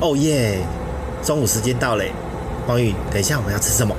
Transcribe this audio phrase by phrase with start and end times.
[0.00, 0.60] 哦耶！
[1.24, 2.12] 中午时间到嘞，
[2.66, 3.92] 黄宇，等一下我们要吃什么？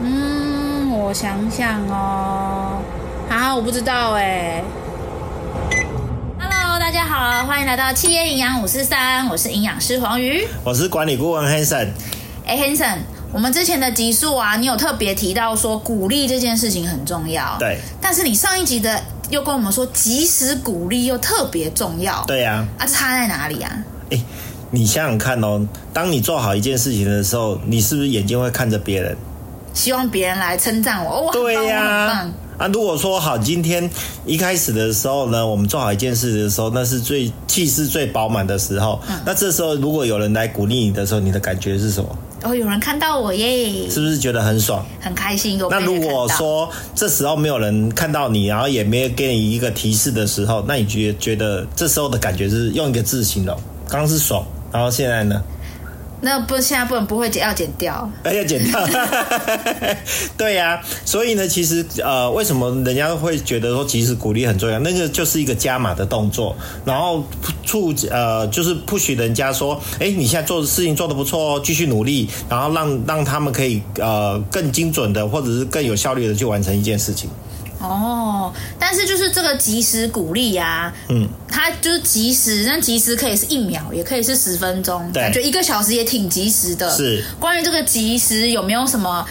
[0.00, 2.78] 嗯，我想想哦，
[3.28, 4.62] 啊，我不知道哎。
[6.38, 11.88] Hello，大家好，欢迎来到企业营养五四三，我是营养师黄鱼，我是管理顾问 Hanson。
[12.46, 12.98] 哎，Hanson，
[13.32, 17.80] 我们之前的集数啊，你有特别提到说鼓励这件事情很重要，对。
[18.00, 22.64] 但是你上一集的又跟我们说及时鼓励又特别重要，对呀。
[22.78, 23.76] 啊，差在哪里啊？
[24.12, 24.20] 哎。
[24.70, 29.16] 你想想看哦，当你做好一件事情的时候，你是不是眼睛会看着别人，
[29.72, 31.28] 希望别人来称赞我？
[31.28, 33.88] 哦、对呀、啊，啊，如果说好，今天
[34.26, 39.00] 一开始的时候呢，我们做好一件事的时候，那是最气势最饱满的时候。
[39.08, 42.18] 嗯、那这时候如果有人来鼓励你的时候，你的感觉是什么？
[42.42, 44.84] 哦，有人看到我耶，是不是觉得很爽？
[45.00, 45.58] 很开心。
[45.70, 53.56] 那如果说这时候没有人看到你，然后也没有给你一个提示的时候，那你觉觉得这时候的感觉是用一个字形容？
[53.88, 54.44] 刚刚是爽。
[54.72, 55.42] 然后现在呢？
[56.20, 58.88] 那不现在不能不会剪，要剪掉，要剪掉。
[60.36, 64.80] 对呀、啊，所以呢，其实呃，为什么人家会觉得说及时鼓励很重要？
[64.80, 67.22] 那个就是一个加码的动作，然后
[67.64, 77.30] 促呃，就是 push 人家说，哎，你现在做的事情做得不错哦，继续努力，然后让让他们可以呃更精准的或者是更有效率的去完成一件事情。
[77.80, 86.90] 哦，但是就是这个及时鼓励呀、啊，嗯，它就是及时，那及时可以是一秒，也可以是十分钟，对，感觉一个小时也挺及时的。
[86.96, 89.24] 是，关于这个及时有没有什么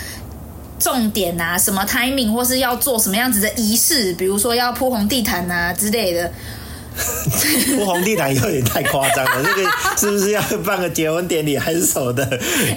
[0.79, 1.57] 重点啊？
[1.57, 4.13] 什么 timing 或是要做什么样子的仪式？
[4.13, 6.31] 比如说要铺红地毯啊之类的。
[7.75, 12.23] 铺红地毯有点太夸张了，这个 是不是要办个结婚典礼还是什么的？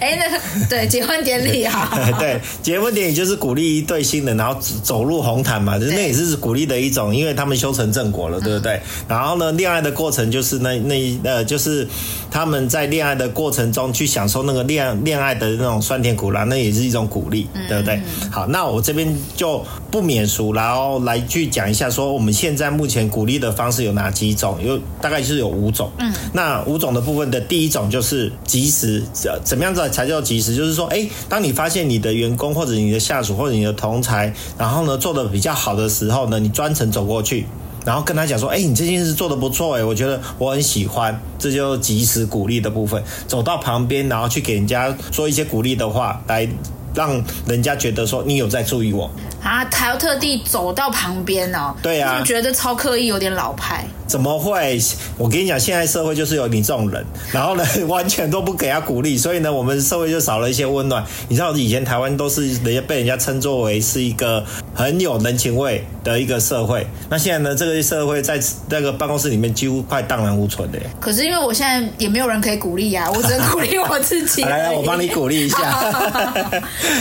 [0.01, 8.81] 哎，那个对结婚典礼啊， 对结婚典礼就是鼓励一对新人，然后走入红毯嘛，就是那也是鼓励的一种，因为他们修成正果了，对不对？
[9.09, 11.87] 然后呢，恋爱的过程就是那那呃，就是
[12.31, 18.01] 他们在恋爱的过程中去享受那个恋恋爱的那种酸甜苦辣，那也是一种鼓励，对不对？
[18.31, 24.59] 好，那我这边就不免俗，然后来去讲一下，说我们现在目前鼓励的方式有哪几种？
[24.63, 25.91] 有大概就是有五种。
[25.99, 29.03] 嗯，那五种的部分的第一种就是及时，
[29.45, 30.55] 怎么样子才叫及时？
[30.55, 37.47] 就是说，哎，当你发现你的员工或者你的下属或者你的同才，然后呢做的比较好的时候呢，你专程走过去，
[37.85, 43.03] 然后跟他讲说，哎，你这件事做的不错，哎，我觉得我很喜欢，这就及时鼓励的部分。
[43.27, 46.49] 走到旁边，然后去给人家说一些鼓励的话，来
[46.95, 49.11] 让人家觉得说你有在注意我。
[49.43, 51.75] 啊，还要特地走到旁边哦。
[51.83, 53.87] 对呀、啊，就觉得超刻意，有点老派。
[54.07, 54.79] 怎么会？
[55.17, 57.03] 我跟你讲，现在社会就是有你这种人，
[57.33, 61.03] 然后呢， 完全都不给他鼓励，所以呢，我们社会就少了一些温暖。
[61.29, 70.79] 你知道，以前台湾都是人家被人家称作为是一个很有人情味的一个社会，那现在呢，这个社会在那个办公室里面几乎快荡然无存的。
[71.01, 74.43] 可是因为我现在也没有人可以鼓励呀、啊，我只能 鼓励我自己。
[74.43, 75.59] 来来，我帮你鼓励一下。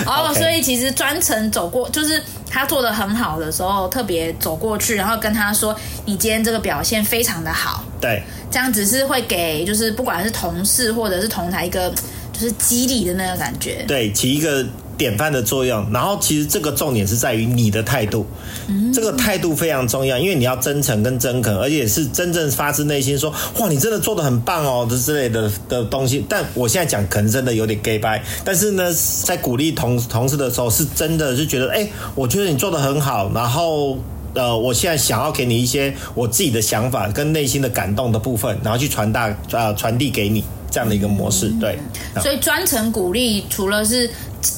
[0.05, 2.21] 哦， 所以其实专程走过就是。
[2.51, 11.93] 他做的很好的时候，特别走过去，然后跟他说：“你今天这个表现非常的好。”对，这样子是会给就是不管是同事或者是同台一个
[12.33, 13.85] 就是激励的那个感觉。
[13.87, 14.65] 对，起一个。
[14.99, 18.25] 典范的作用，然后其实这个重点是在于你的态度，
[18.67, 26.25] 嗯，这个态度非常重要，因为你要真诚跟真恳，而且是真正发自内心说，哇，你真的做的很棒哦，这之类的的东西。
[26.27, 28.93] 但我现在讲可能真的有点假掰，但是呢，
[29.23, 33.97] 在鼓励同同事的时候，是真的是觉得，哎，我觉得你做的很好，然后
[34.33, 41.77] 呃，我现在想要给你一些我自己的想法跟内心的感动的部分，然后去传达呃传递给你这样的一个模式，对。
[42.21, 44.09] 所以专程鼓励除了是。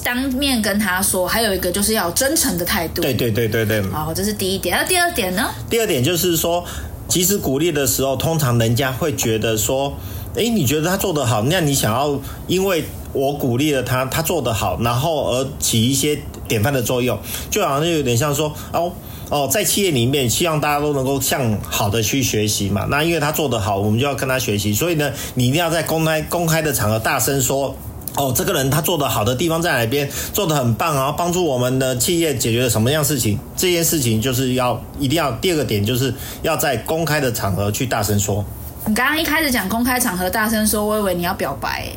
[0.04, 3.02] 当面跟他说，还有一个就是要有真诚的态度。
[3.02, 3.82] 对对对对对。
[3.90, 4.78] 好，这是第一点。
[4.78, 5.50] 那第二点呢？
[5.72, 6.64] 第二点就是说，
[7.08, 9.98] 及时鼓励的时候，通常人家会觉得说，
[10.36, 17.18] 哎，你觉得他做得好，那你想要因为我鼓励了他，他做得好，然后而起一些典范的作用，
[17.50, 18.94] 就好像有点像说，哦
[19.32, 22.86] 哦，在企业里面，希望大家都能够向好的去学习嘛。
[22.92, 27.76] 那因为他做得好，我们就要跟他学习，所以呢，你一定要在公开公开的场合大声说。
[28.18, 30.10] 哦，这个人他做的好的地方在哪边？
[30.34, 33.40] 做的很棒，然后帮助我们的企业解决了什么样事情？
[33.56, 38.44] 这件事情就是要一定要第二个点，就是要在公开的场合去大声说。
[38.86, 41.88] 你刚刚一开始讲公开场合大声说，我以为你要表白。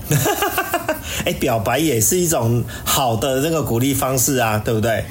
[1.26, 5.04] 哎，表白也是一种好的那个鼓励方式啊，对不对？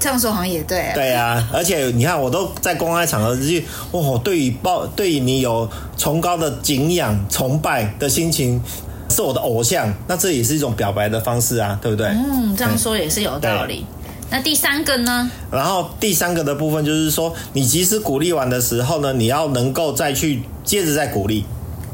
[0.00, 0.90] 这样说好像也对。
[0.94, 8.60] 对啊，而且你看，我都在公开场合去，哦，对于报对于你有崇高的敬仰、崇拜的心情。
[9.12, 12.06] 是我的偶像，那这也是一种表白的方式啊，对不对？
[12.06, 13.84] 嗯，这样说也是有道理。
[14.30, 15.28] 那第三个呢？
[15.50, 21.44] 然后第三个的部分就是说，你即使鼓励完的时候呢，你要能够再去接着再鼓励。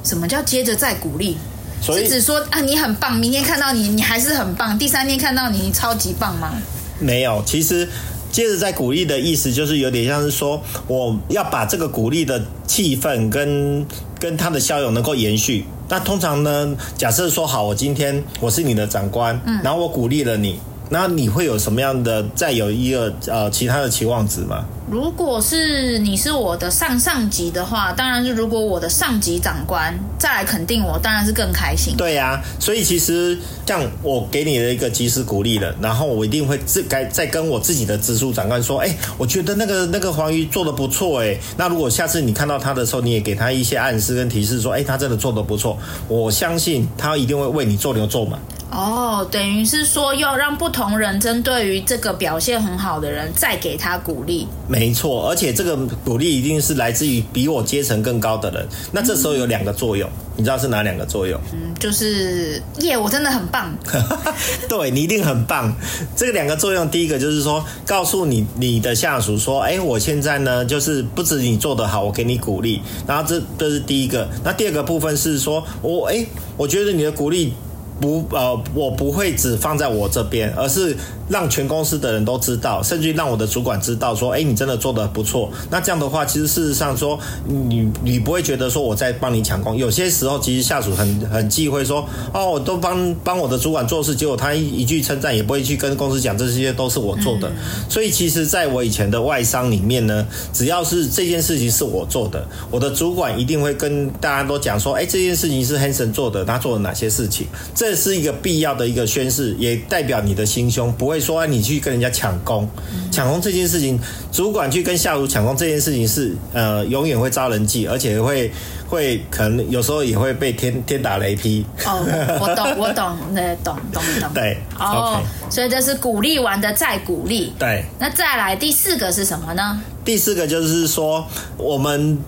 [0.04, 1.38] 什么叫接着再鼓励？
[1.80, 6.52] 所以是指说啊，你很棒，明天看到你，你还是很棒，第三天看到你，你超级棒吗？
[6.98, 7.88] 没有，其实
[8.30, 13.86] 接着在鼓励的意思就是有点像是说，我要把这个鼓励的气氛跟
[14.18, 15.64] 跟他的效用能够延续。
[15.88, 20.58] 那通常呢，假设说好，我今天我是你的长官，嗯，然后我鼓励了你。
[20.88, 24.64] 那你会有什么样的再有一个呃其他的期望值吗？
[24.88, 31.96] 如果是你是我的上上级的话，当然是如果我的上级长官再来肯定我，当然是更开心。
[31.96, 33.36] 对呀、啊，所以其实
[33.66, 48.38] 像我给你的一个及时鼓励了，然后我一定会自该再跟我自己的直属长官说，哎，我觉得那个那个黄鱼做的不错，哎，那如果下次你看到他的时候，你也给他一些暗示跟提示，说，哎，他真的做的不错，我相信他一定会为你做牛做马。
[48.70, 54.48] 哦，等于是说要让不同人针对于这个表现很好的人再给他鼓励。
[54.68, 58.66] 没错，而且这个鼓励一定是来自于比我阶层更高的人。
[58.90, 61.40] 那这时候有两个作用，嗯、你知道是哪两个作用？
[61.52, 63.72] 嗯，就是耶，我真的很棒。
[64.68, 65.72] 对，你一定很棒。
[66.16, 72.82] 这个两个作用，第一个就是说，告诉你你的下属说，哎，我现在呢，就是不止你做得好，我给你鼓励。
[73.06, 74.28] 然后这这是第一个。
[74.42, 76.26] 那第二个部分是说，我哎，
[76.56, 77.54] 我觉得你的鼓励。
[78.00, 80.96] 不，呃，我不会只放在我这边，而是
[81.28, 85.50] 让全公司的人都知道，甚至让我的主管知道，说，哎，你真的做的不错。
[85.70, 89.76] 那这样的话，其实事实上说，你你不会觉得说我在帮你抢功。
[89.76, 97.50] 有些时候，其实下属很很忌讳说，哦，我都帮帮我的主管做事，结果他一一句称赞，也不会去跟公司讲这些都是我做的。
[97.88, 107.46] 所以，其实在我以前的外商里面呢，只要是这件事情是我做的，我的主管一定会跟大家都讲说，哎，这件事情是 Hanson 做的，他做了哪些事情。
[107.74, 112.68] 这是一个必要的一个宣誓，也代表你的心胸，不会说你去跟人家抢功。
[113.10, 113.98] 抢功这件事情，
[114.30, 118.52] 主管去跟下属抢功这件事情是呃，永远会招人忌，而且会
[118.86, 121.64] 会可能有时候也会被天天打雷劈。
[121.86, 122.04] 哦，
[122.40, 124.30] 我懂， 我懂，那懂懂懂。
[124.34, 125.54] 对，哦，okay.
[125.54, 127.52] 所以这是鼓励完的再鼓励。
[127.58, 129.80] 对，那再来第四个是什么呢？
[130.04, 131.26] 第四个就是说，
[131.56, 132.18] 我们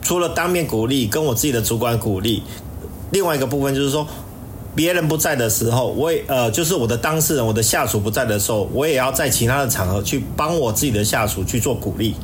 [0.00, 2.42] 除了当面鼓励，跟我自己的主管鼓励，
[3.10, 4.06] 另外一个部分就是说。
[4.74, 12.14] 别人不在的时候，我也呃，就是我的当事人，我的下属不在的时候，我也要在其他的场合去帮我自己的下属去做鼓励。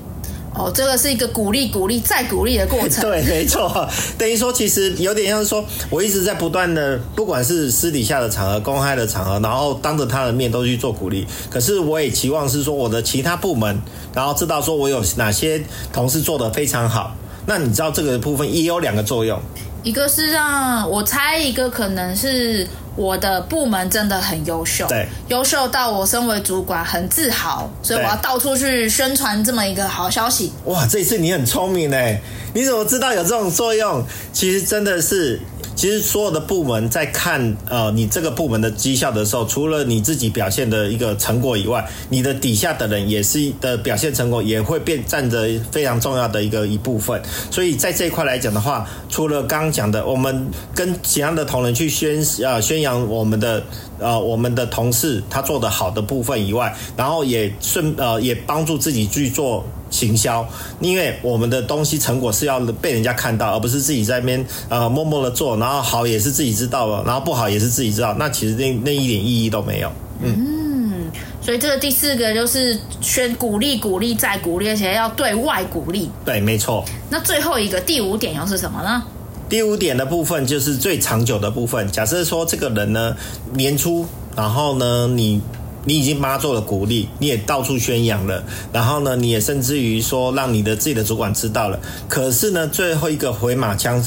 [0.56, 3.02] 哦，这个是一个鼓励、鼓励再鼓励的过程。
[3.11, 3.88] 对，没错。
[4.17, 11.26] 等于说，其实有点像是说，我一直在不断的，不管是私底下的场合、公开的场合，然后当着他的面都去做鼓励。
[11.50, 13.82] 可是，我也期望是说，我的其他部门，
[14.14, 15.61] 然后知道说我有哪些
[15.93, 17.17] 同事做得非常好。
[17.46, 19.41] 那你知道这个部分也有两个作用。
[19.84, 22.66] 一个是让我猜，一个可能是
[22.96, 30.52] 我的部门真的很优秀，对，优秀到我身为主管很自豪，所以我要到处去宣传这么一个好消息。
[30.64, 32.20] 哇，这一次你很聪明嘞，
[32.54, 34.02] 你怎么知道有这种作用？
[34.32, 35.38] 其实真的是。
[35.76, 47.20] 其实所有的部门在看呃你这个部门的绩效的时候，除了你自己表现的一个成果以外，你的底下的人也是的表现成果也会变占着非常重要的一个一部分。
[47.50, 53.62] 所以在这一块来讲的话，除了刚刚讲的，我们跟其他的同仁去宣呃宣扬我们的
[53.98, 59.64] 呃我们的同事他做的好的部分以外，然后也顺呃也帮助自己去做。
[59.94, 60.44] 行销，
[60.81, 69.93] 因为我们的东西成果是要被人家看到，而不是自己在那边呃默默的做，然后好也是自己知道了，然后不好也是自己知道，那其实那那一点意义都没有。
[70.20, 70.93] 嗯，嗯，
[71.41, 76.10] 所以这个第四个就是宣鼓励、鼓励再鼓励，而且要对外鼓励。
[76.24, 76.84] 对，没错。
[77.08, 79.05] 那最后一个第五点又是什么呢？
[79.48, 81.86] 第五点的部分就是最长久的部分。
[81.93, 83.17] 假设说这个人呢，
[83.53, 85.41] 年初，然后呢你。
[85.84, 91.79] 你已经帮他做了鼓励，你也到处宣扬了，然后呢，你也甚至于说让你的自己的主管知道了。
[92.08, 94.03] 可是呢，最后一个回马枪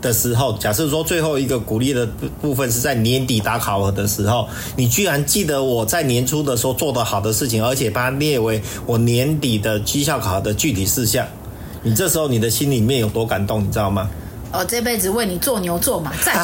[0.00, 2.06] 的时候，假设说最后一个鼓励的
[2.40, 11.26] 部分是在年底打考核的时候，你居然记得我在年初的时候做的好的事情，而且把它列为我年底的绩效考核的具体事项，
[11.82, 14.08] 你这时候你的心里面有多感动，你知道吗？
[14.56, 16.34] 我这辈子为你做牛做马， 再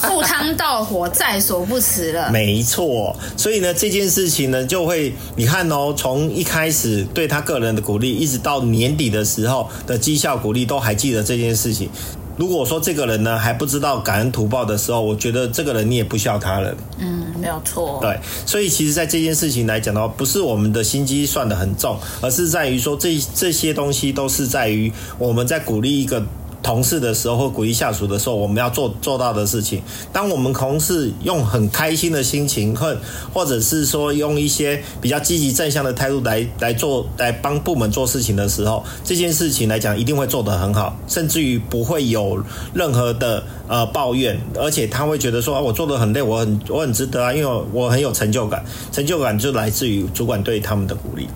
[0.00, 2.30] 赴汤蹈火，在所不辞了。
[2.30, 11.90] 没错，所以呢，这件事情呢，就会你看哦，从一开始对他个人的鼓励，一直到年底的时候的绩效鼓励，都还记得这件事情。
[12.38, 16.72] 如果说这个人呢还不知道感恩图报的时候，我觉得这个人你也不需要他了。
[16.98, 17.98] 嗯，没有错。
[18.00, 26.22] 对，所以其实，在这件事情来讲的话，不是我们的心机算得很重，而是在于说这这些东西都是在于我们在鼓励一个。
[26.62, 29.82] 同事的时候，或鼓励下属的时候，我们要做做到的事情。
[30.12, 32.96] 当我们同事用很开心的心情，或
[33.32, 42.42] 或者是说用一些比较积极正向的态度来来做，来帮部门做事情的时候，这件事情来讲一定会做得很好，甚至于不会有
[42.74, 51.28] 任何的呃抱怨，而且他会觉得说啊，我做的很累，我很我很值得啊，因为我很有成就感，成就感就来自于主管对他们的鼓励。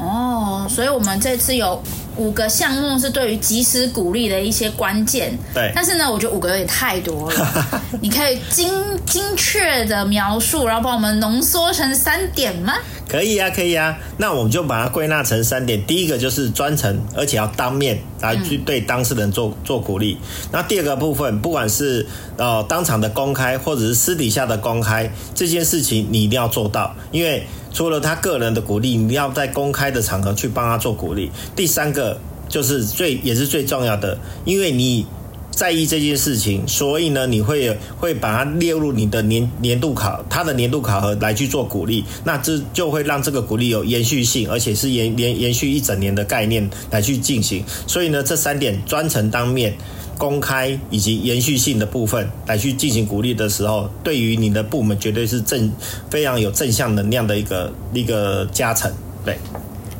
[0.00, 0.27] 哦，
[0.68, 1.82] 所以我们这次有
[2.16, 5.36] 五个项目是对于及时鼓励的一些关键。
[5.54, 7.82] 对，但是呢，我觉得五个有点太多了。
[8.02, 8.72] 你可以精
[9.06, 12.74] 精确的描述，然后帮我们浓缩成三点吗？
[13.08, 13.96] 可以啊，可以啊。
[14.18, 15.82] 那我们就把它归纳成三点。
[15.86, 20.18] 第一个就是专程，而且要当面来去对当事人做做鼓励。
[20.52, 27.46] 那第二个部分，不管是呃当场的公开，或者是私底下的公开，这件事情你一定要做到，因为。
[27.70, 31.30] 除了他个人的鼓励，你要在公开的场合去帮他做鼓励。
[31.54, 32.18] 第三个
[32.48, 35.06] 就是最也是最重要的，因为你
[35.50, 47.64] 在意这件事情，所以呢，你会会把它列入你的年年度考他的年度考核来去做鼓励，那这就会让这个鼓励有延续性，而且是延延延续一整年的概念来去进行。
[47.86, 49.74] 所以呢，这三点专程当面。
[50.18, 55.70] 公开以及延续性的部分来去进行鼓励的时候，对于你的部门绝对是正
[56.10, 58.92] 非常有正向能量的一个一个加成。
[59.24, 59.38] 对，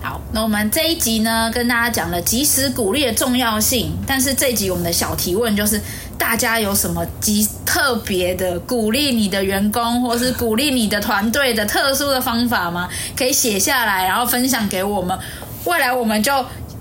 [0.08, 3.94] 好，那我们这一集呢，跟大家讲了及时鼓励的重要性。
[4.06, 5.78] 但是这一集我们的小提问就是，
[6.16, 12.88] 大家有什么极特别的鼓励你的员工，或是鼓励你的团队的特殊的方法吗？
[13.14, 15.18] 可以写下来，然后分享给我们。
[15.66, 16.32] 未来我们就。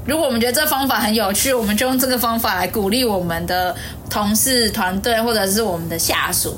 [0.05, 3.75] 如果我们觉得这方法很有趣，我们就用这个方法来鼓励我们的
[4.09, 6.57] 同事、团队或者是我们的下属。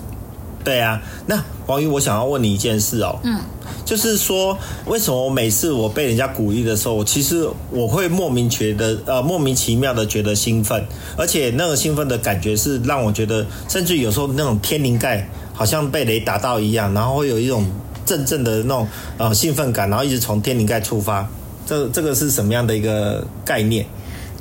[0.63, 3.39] 对啊，那黄鱼，我想要问你一件事哦，嗯，
[3.85, 4.57] 就是说，
[4.87, 10.83] 为什么每次我被人家鼓励的时候，其实我会莫名觉得呃莫名其妙的觉得兴奋，
[11.15, 17.63] 而且那个兴奋的感觉是让我觉得，甚至有时候那种天灵盖好像被雷打到一样，然后会有一种
[18.03, 18.87] 阵阵的那种
[19.19, 21.29] 呃兴奋感，然后一直从天灵盖出发。
[21.67, 23.85] 这这个是什么样的一个概念？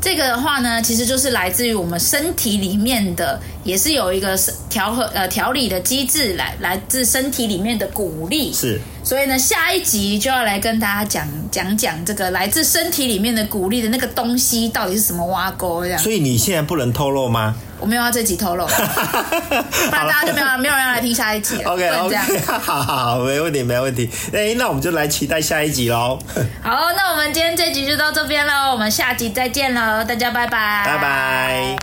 [0.01, 4.39] 这个的话呢，其实就是来自于我们身体里面的，也是有一个
[4.71, 8.53] 调和呃调理的机制来，来来自身体里面的鼓励。
[8.53, 8.81] 是。
[9.03, 15.99] 所以呢，下一集就要来跟大家讲讲讲这个来自身体里面的鼓励的那个东西到底是什么挖沟这样。
[15.99, 17.57] 所以你现在不能透露吗？
[17.81, 21.71] 我没有要这集透露， 不然大家就没有没有人要来听下一集了。
[21.73, 22.17] OK OK，
[22.47, 24.09] 好好好，没问题没问题。
[24.33, 26.19] 哎，那我们就来期待下一集喽。
[26.63, 30.85] 好，那我们今天这集就到这边喽，我们下集再见喽，大家拜拜。
[30.87, 31.77] 拜拜。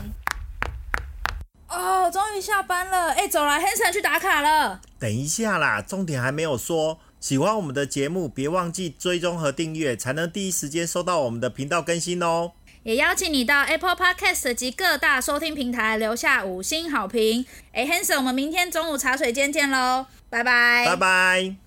[1.69, 4.79] 哦，终于下班了，哎，走了，Hanson 去打卡了。
[4.99, 6.99] 等一下啦，重点还没有说。
[7.19, 12.51] 喜欢我们的节目，别忘记追踪和订阅，才能第一时间收到我们的频道更新哦。
[12.85, 17.43] 也邀请你到 Apple Podcast 及各大收听平台留下五星好评。
[17.73, 21.64] 哎，Hanson，我们明天中午茶水间见喽，拜拜，拜拜。